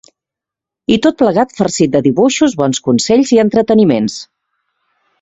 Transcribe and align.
I 0.95 0.97
tot 1.07 1.19
plegat 1.19 1.53
farcit 1.59 1.93
de 1.97 2.03
dibuixos, 2.09 2.57
bons 2.65 2.83
consells 2.91 3.37
i 3.39 3.43
entreteniments. 3.47 4.21